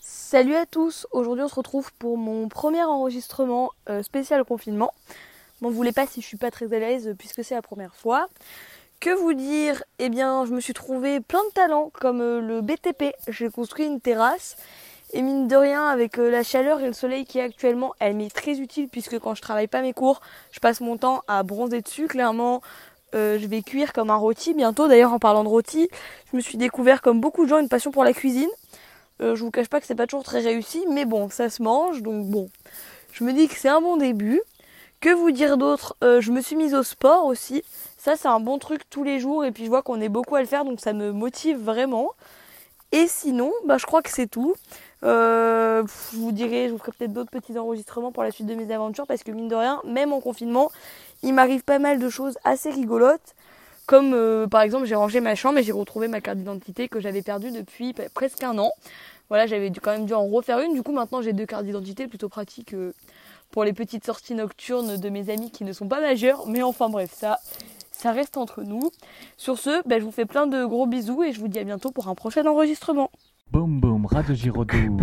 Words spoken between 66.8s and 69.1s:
bref, ça, ça reste entre nous.